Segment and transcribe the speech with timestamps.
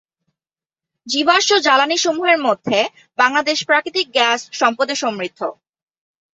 [1.07, 2.79] জীবাশ্ম জ্বালানিসমূহের মধ্যে
[3.19, 5.39] বাংলাদেশ প্রাকৃতিক গ্যাস সম্পদে সমৃদ্ধ।